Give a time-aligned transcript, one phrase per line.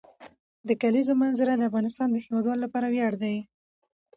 [0.67, 3.35] د کلیزو منظره د افغانستان د هیوادوالو لپاره ویاړ دی.